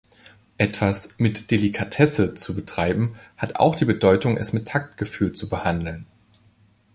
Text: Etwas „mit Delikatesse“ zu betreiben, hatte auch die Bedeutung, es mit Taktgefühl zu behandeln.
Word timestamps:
Etwas 0.57 1.19
„mit 1.19 1.51
Delikatesse“ 1.51 2.33
zu 2.33 2.55
betreiben, 2.55 3.17
hatte 3.37 3.59
auch 3.59 3.75
die 3.75 3.85
Bedeutung, 3.85 4.35
es 4.35 4.51
mit 4.51 4.67
Taktgefühl 4.67 5.33
zu 5.33 5.47
behandeln. 5.47 6.07